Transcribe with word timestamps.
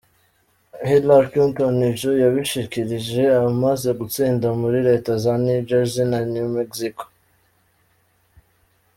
Hillary 0.89 1.27
Clinton 1.31 1.75
ivyo 1.91 2.11
yabishikirije 2.23 3.23
amaze 3.47 3.89
gutsinda 3.99 4.47
muri 4.61 4.79
leta 4.87 5.11
za 5.23 5.33
New 5.45 5.61
Jersey 5.69 6.05
na 6.11 6.19
New 6.33 6.47
Mexico. 6.57 7.03